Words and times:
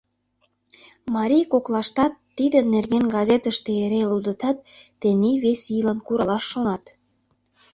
Марий 1.15 1.45
коклаштат 1.53 2.13
тидын 2.37 2.65
нерген 2.75 3.05
газетыште 3.15 3.71
эре 3.83 4.01
лудытат, 4.11 4.57
тений 4.99 5.37
вес 5.43 5.61
ийлан 5.75 5.99
куралаш 6.05 6.43
шонат. 6.51 6.83